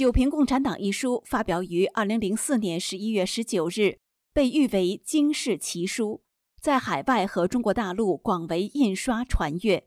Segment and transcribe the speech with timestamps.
[0.00, 3.98] 九评共产党》一书发表于二零零四年十一月十九日，
[4.32, 6.22] 被誉为惊世奇书，
[6.58, 9.86] 在海外和中国大陆广为印刷传阅。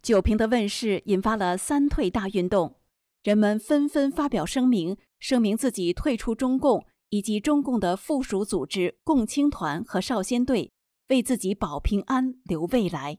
[0.00, 2.76] 九评的问世引发了“三退”大运动，
[3.22, 10.72] 人们纷纷发表声明，声明自己退出中共以及中共的附属组织共青团和少先队，
[11.08, 13.18] 为自己保平安、留未来。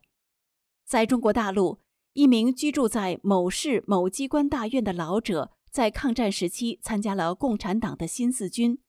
[0.88, 1.82] 在中国大陆，
[2.14, 8.80] 一名居住在某市某机关大院的老者，在抗战时期参加了共产党的新四军。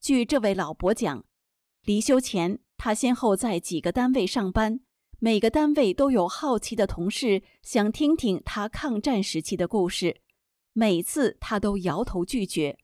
[0.00, 1.26] 据这位老伯讲，
[1.82, 4.80] 离休前，他先后在几个单位上班。
[5.18, 10.22] 每个单位都有好奇的同事想听听他抗战时期的故事，
[10.72, 12.78] 每次他都摇头拒绝。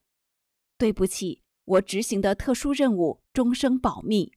[0.77, 4.35] 对不起，我执行的特殊任务终生保密。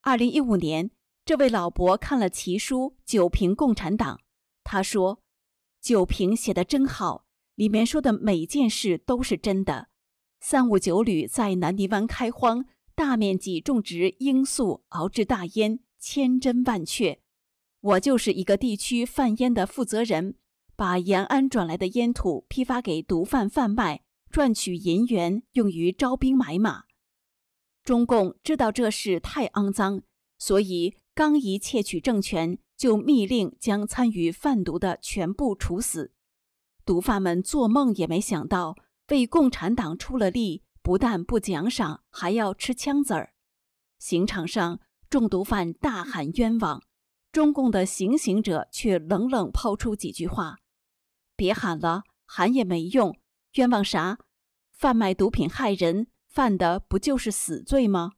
[0.00, 0.90] 二零一五年，
[1.26, 4.16] 这位老伯看了奇书《九评共产党》，
[4.64, 5.20] 他说
[5.82, 7.25] ：“九评写的真好，
[7.56, 9.88] 里面说的每件事都是真的。
[10.40, 17.20] 三五九旅在南泥湾开荒，大面积种植罂粟，熬制大烟。”千真万确，
[17.80, 20.36] 我就是一个地区贩烟的负责人，
[20.76, 26.84] 把延安转来的烟土批发给毒贩贩卖，赚取银元用于招兵买马。
[27.82, 30.02] 中共知道这事太肮脏，
[30.38, 36.12] 所以刚一窃取政权，就密令将参与贩毒的全部处死。
[36.86, 38.76] 毒贩们做梦也没想到，
[39.08, 43.34] 为共产党出了力，不但不奖赏，还要吃枪子儿。
[43.98, 44.80] 刑场上。
[45.08, 46.82] 中毒犯大喊冤枉，
[47.30, 50.58] 中共的行刑者却冷冷抛出几句话
[51.36, 53.16] ：“别喊了，喊也没用，
[53.52, 54.18] 冤枉啥？
[54.72, 58.14] 贩卖毒品害人，犯的不就是死罪吗？”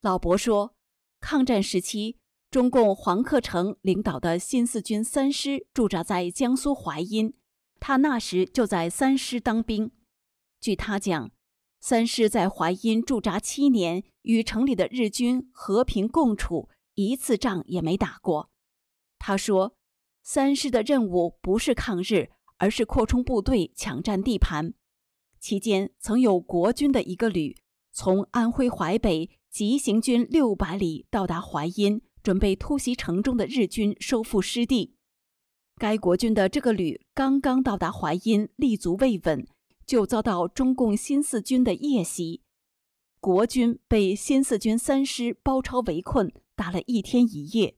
[0.00, 0.76] 老伯说，
[1.18, 2.20] 抗战时期，
[2.52, 7.32] 中共黄克诚领导的新四军三师驻扎在江苏淮阴，
[7.80, 9.90] 他那时就在三师当兵。
[10.60, 11.30] 据他讲。
[11.80, 18.50] 三师在淮阴驻扎七年，与城里的日军和平共处，一次仗也没打过。
[19.18, 19.74] 他说，
[20.22, 24.74] 三师的任务不是抗日，而是扩充部队、抢占地盘。
[25.40, 27.56] 期间曾有国军的一个旅
[27.90, 34.94] 从安徽淮北急行军六百里到达淮阴，准备突袭城中的日军，收复失地。
[35.76, 39.46] 该国军的这个旅刚刚到达淮阴，立足未稳。
[39.84, 42.40] 就遭到中共新四军的夜袭，
[43.20, 47.76] 国军被新四军三师包抄围困，打了一天一夜。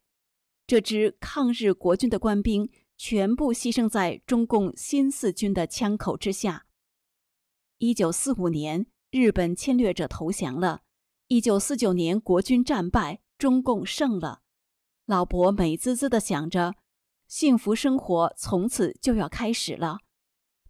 [0.66, 2.69] 这支抗日国军的官兵
[2.99, 6.66] 全部牺牲在中共新四军的枪口之下。
[7.78, 10.83] 一九四五年，日本侵略者投降了；
[11.28, 14.41] 一九四九年，国军战败，中共胜了。
[15.05, 16.77] 老伯美滋滋地想着，
[17.28, 19.99] 幸福生活从此就要开始了。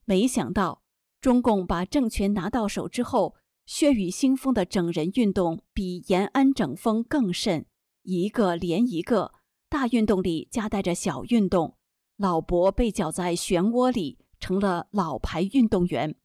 [0.04, 0.82] 没想到。
[1.20, 7.64] 中共把政权拿到手之后，血雨腥风的整人运动比延安整风更甚，
[8.02, 9.34] 一个连一个，
[9.68, 11.76] 大运动里夹带着小运动，
[12.16, 16.16] 老伯被搅在漩涡里，成了老牌运动员。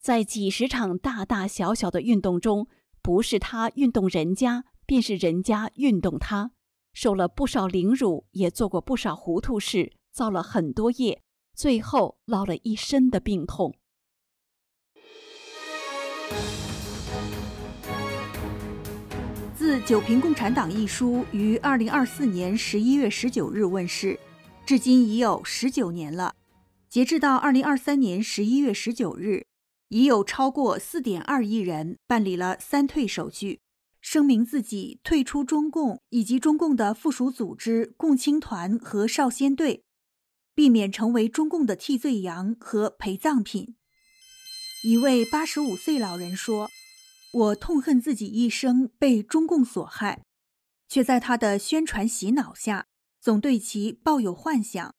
[0.00, 2.68] 在几十场大大小小的运动中，
[3.02, 6.52] 不是他运动人家，便是人家运动他，
[6.94, 11.20] 受了不少凌辱，也做过不少糊涂事，造了很多业，
[11.54, 13.74] 最后落了一身的病痛。
[19.54, 24.18] 自《九评共产党》一书于二零二四年十一月十九日问世，
[24.64, 26.34] 至今已有十九年了。
[26.88, 29.44] 截至到二零二三年十一月十九日，
[29.88, 33.60] 已有超过四点二亿人办理了三退手续，
[34.10, 39.84] 声明自己退出中共以及中共的附属组织共青团和少先队，
[40.54, 43.76] 避免成为中共的替罪羊和陪葬品。
[44.82, 46.70] 一位八十五岁老人说。
[47.34, 50.24] 我痛恨自己一生被中共所害，
[50.88, 52.86] 却在他的宣传洗脑下，
[53.20, 54.94] 总对其抱有幻想。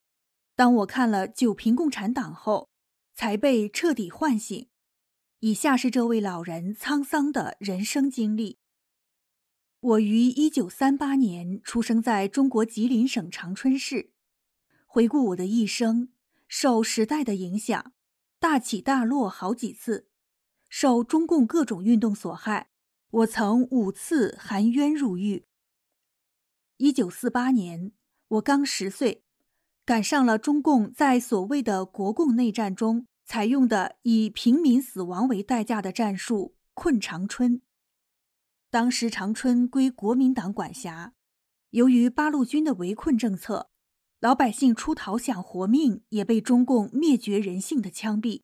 [0.56, 2.69] 当我看了《九评共产党》后，
[3.15, 4.67] 才被彻底唤醒。
[5.39, 8.58] 以下是这位老人沧桑的人生经历：
[9.81, 14.11] 我于一九三八年出生在中国吉林省长春市。
[14.85, 16.09] 回顾我的一生，
[16.49, 17.93] 受时代的影响，
[18.39, 20.09] 大起大落好几次。
[20.67, 22.71] 受中共各种运动所害，
[23.09, 25.45] 我曾五次含冤入狱。
[26.75, 27.93] 一九四八年，
[28.27, 29.23] 我刚十岁，
[29.85, 37.61] 赶上了中共在所谓的国共内战中采用的以平民死亡为代价的战术——困长春。
[38.71, 41.16] 当时长春归国民党管辖，
[41.71, 43.71] 由于八路军的围困政策，
[44.19, 48.44] 老百姓出逃想活命，也被中共灭绝人性的枪毙。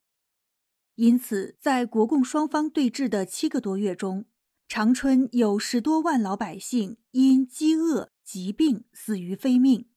[0.96, 4.26] 因此，在国共双方对峙的七个多月中，
[4.68, 9.90] 长春有十多万老百姓因饥饿、疾病死于非命。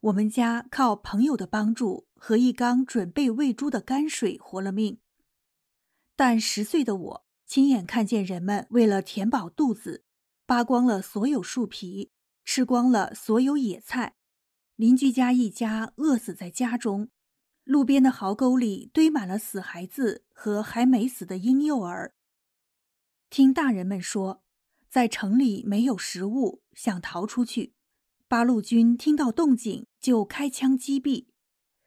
[0.00, 5.00] 我们家靠朋友的帮助和一缸准备喂猪的泔水活了命。
[6.16, 10.04] 但十岁的我亲眼看见人们为了填饱肚子，
[10.44, 12.10] 扒光了所有树皮，
[12.44, 14.16] 吃光了所有野菜。
[14.76, 17.08] 邻居家一家饿死在家中，
[17.64, 22.14] 路边的壕沟里堆满了死孩子和还没死的婴幼儿。
[23.30, 24.42] 听大人们说，
[24.90, 27.72] 在城里没有食物，想逃出去，
[28.28, 31.28] 八路军听到动静就开枪击毙。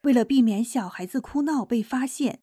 [0.02, 2.42] 为了避免小孩子哭闹被发现，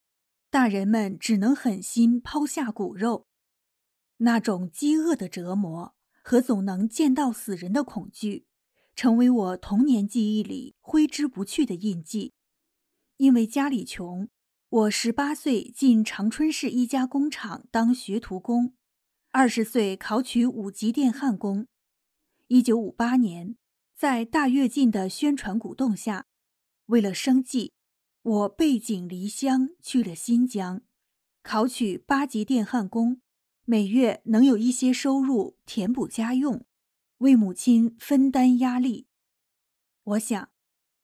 [0.49, 3.27] 大人们只能狠心抛下骨肉。
[4.17, 8.47] 那种饥饿的折磨和总能见到死人的恐惧。
[8.95, 12.33] 成为我童年记忆里挥之不去的印记。
[13.15, 14.27] 因为家里穷，
[14.67, 18.73] 我十八岁进长春市一家工厂当学徒工，
[19.31, 21.67] 二十岁考取五级电焊工。
[22.47, 23.55] 一九五八年，
[23.95, 26.25] 在大跃进的宣传鼓动下，
[26.87, 27.71] 为了生计，
[28.29, 30.83] 我背井离乡去了新疆，
[31.41, 33.21] 考取八级电焊工，
[33.65, 36.63] 每月能有一些收入填补家用。
[37.19, 39.07] 为母亲分担压力，
[40.03, 40.51] 我想，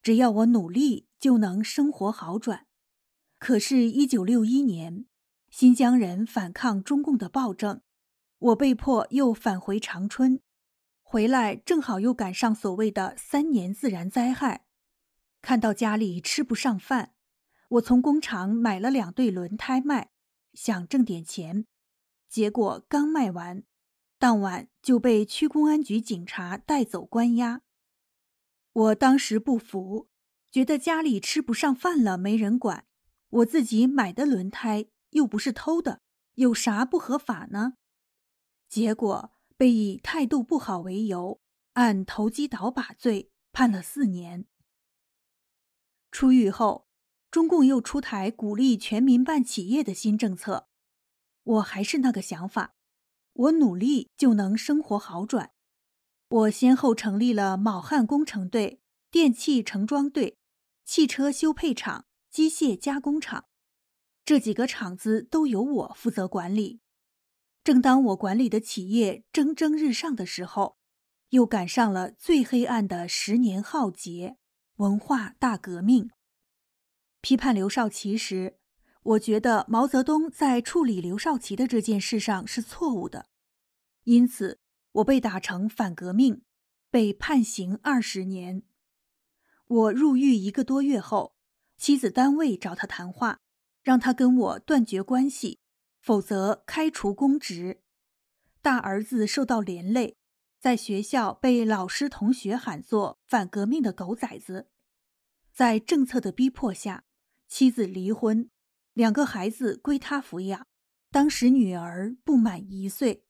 [0.04, 2.68] 只要我努力，就能生活好转。
[3.40, 5.08] 可是，一九六一年，
[5.50, 7.82] 新疆人反抗中共的暴政，
[8.38, 10.40] 我被迫又返回长春。
[11.02, 14.68] 回来正好又赶上所谓的三年自然灾害，
[15.42, 17.14] 看到家里吃不上饭，
[17.76, 20.12] 我从工厂买了两对轮胎卖，
[20.54, 21.66] 想挣点钱。
[22.30, 23.64] 结果刚卖完。
[24.18, 27.62] 当晚就被区公安局警察带走关押。
[28.72, 30.08] 我当时不服，
[30.50, 32.86] 觉得家里吃不上饭了没人管，
[33.30, 36.02] 我自己买的轮胎又不是偷的，
[36.36, 37.74] 有啥不合法呢？
[38.70, 41.42] 结果被以态度不好为由，
[41.74, 44.46] 按投机倒把罪判了四年。
[46.10, 46.85] 出狱后，
[47.36, 50.70] 中共又出台鼓励全民办企业的新政策，
[51.44, 52.76] 我还是那个想法。
[53.34, 55.52] 我努力就能生活好转。
[56.30, 58.80] 我先后成立了铆焊工程队、
[59.12, 60.38] 电器成装队、
[60.86, 63.48] 汽车修配厂、机械加工厂，
[64.24, 66.80] 这几个厂子都由我负责管理。
[67.66, 70.78] 正当我管理的企业蒸蒸日上的时候，
[71.32, 74.38] 又赶上了最黑暗的十年浩劫——
[74.80, 76.12] 文化大革命。
[77.26, 78.60] 批判刘少奇时。
[79.02, 83.30] 我觉得毛泽东在处理刘少奇的这件事上是错误的，
[84.04, 84.60] 因此
[84.92, 86.44] 我被打成反革命，
[86.92, 88.62] 被判刑二十年。
[89.66, 91.36] 我入狱一个多月后，
[91.78, 93.40] 妻子单位找他谈话，
[93.82, 95.58] 让他跟我断绝关系，
[96.00, 97.82] 否则开除公职。
[98.62, 100.16] 大儿子受到连累，
[100.60, 104.70] 在学校被老师同学喊作反革命的狗崽子。
[105.52, 107.06] 在政策的逼迫下，
[107.48, 108.50] 妻子离婚。
[108.94, 110.66] 两个孩子归他抚养，
[111.12, 113.26] 当时女儿不满一岁，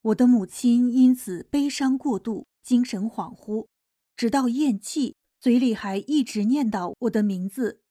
[0.00, 3.68] 我的母亲因此悲伤过度，精神恍惚，
[4.16, 7.82] 直到咽气，嘴里还一直念叨我的名字。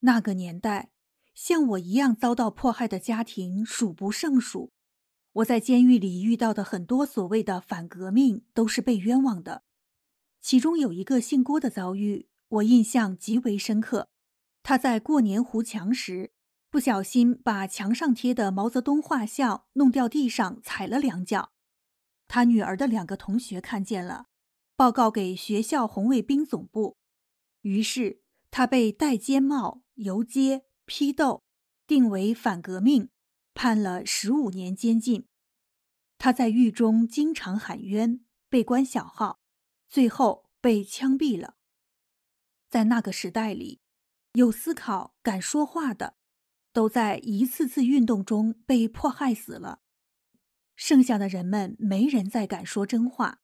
[0.00, 0.90] 那个年代，
[1.32, 4.72] 像我一样遭到迫害的家庭数不胜数。
[5.34, 9.62] 我在监狱里遇到的很多所谓的反革命，都是被冤枉的。
[10.40, 14.08] 其中有一个姓郭的遭遇，我印象极为深刻。
[14.62, 16.32] 他在过年糊墙时，
[16.70, 21.52] 不小心把墙上贴的毛泽东画像弄掉地上，踩了两脚。
[22.28, 24.26] 他女儿的两个同学看见了，
[24.76, 26.96] 报告给学校红卫兵总部。
[27.62, 31.42] 于是他被戴尖帽、游街、批斗，
[31.86, 33.08] 定为反革命，
[33.52, 35.26] 判了十五年监禁。
[36.18, 39.40] 他在狱中经常喊冤，被关小号，
[39.88, 41.56] 最后被枪毙了。
[42.68, 43.79] 在那个时代里。
[44.34, 46.14] 有思考、敢说话的，
[46.72, 49.80] 都在一次次运动中被迫害死了。
[50.76, 53.40] 剩下的人们没人再敢说真话，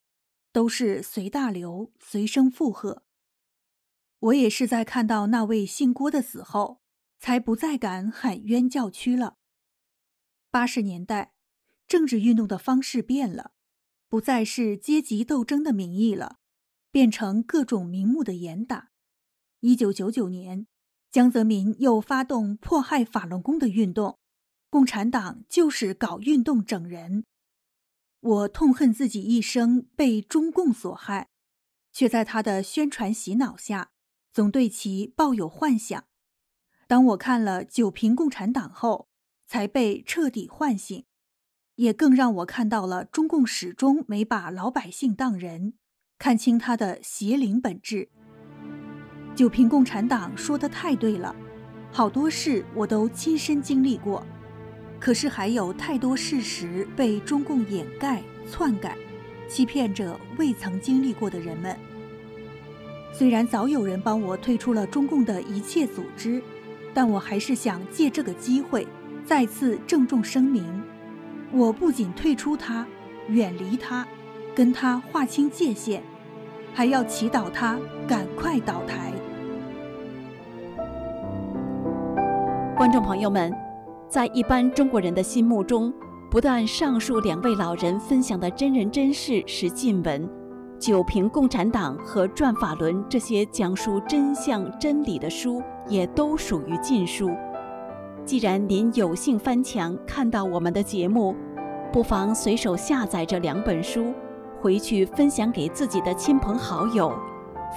[0.53, 3.03] 都是随大流、随声附和。
[4.21, 6.81] 我也是在看到那位姓郭的死后，
[7.19, 9.39] 才不再敢喊冤叫屈了。
[10.53, 11.35] 八十年代，
[11.89, 13.53] 政治运动的方式变了，
[14.09, 16.39] 不再是阶级斗争的名义了，
[16.93, 18.93] 变成各种名目的严打。
[19.59, 20.69] 一九九九年。
[21.17, 24.19] 江泽民又发动迫害法轮功的运动，
[24.69, 27.25] 共产党就是搞运动整人。
[28.21, 31.31] 我痛恨自己一生被中共所害，
[31.91, 33.93] 却在他的宣传洗脑下，
[34.31, 36.05] 总对其抱有幻想。
[36.87, 39.09] 当我看了《九评共产党》后，
[39.47, 41.07] 才被彻底唤醒，
[41.77, 45.79] 也更让我看到了中共始终没把老百姓当人，
[46.19, 48.11] 看清他的邪灵本质。
[49.37, 51.33] 就凭共产党说的太对了，
[51.93, 54.27] 好多事我都亲身经历过，
[54.99, 58.97] 可是还有太多事实被中共掩盖、篡改，
[59.49, 61.77] 欺骗着未曾经历过的人们。
[63.13, 66.43] 虽然早有人帮我退出了中共的一切组织。
[66.95, 68.89] 但我还是想借这个机会，
[69.23, 70.65] 再次郑重声明：
[71.53, 72.87] 我不仅退出他，
[73.29, 74.09] 远离他，
[74.55, 76.03] 跟他划清界限，
[76.73, 77.79] 还要祈祷他
[78.09, 79.13] 赶快倒台。
[82.87, 83.53] 观众朋友们，
[84.09, 85.93] 在一般中国人的心目中，
[86.31, 90.25] 不但上述两位老人分享的真人真事是禁文，
[90.79, 95.61] 《九评共产党》和《转法轮》这些讲述真相真理的书。
[95.89, 97.29] 也都属于禁书。
[98.25, 101.35] 既然您有幸翻墙看到我们的节目，
[101.93, 104.15] 不妨随手下载这两本书，
[104.61, 107.13] 回去分享给自己的亲朋好友。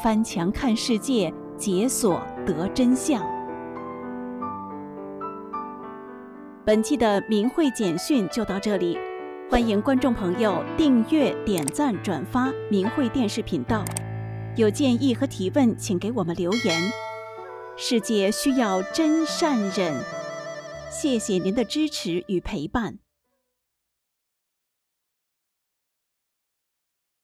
[0.03, 3.38] 翻墙看世界，解锁得真相。
[6.69, 8.95] 本期的明慧简讯就到这里，
[9.49, 13.83] 欢迎观众朋友订阅、点赞、转发明慧电视频道。
[14.55, 16.79] 有建议和提问，请给我们留言。
[17.75, 19.99] 世界需要真善忍，
[20.91, 22.99] 谢谢您的支持与陪伴。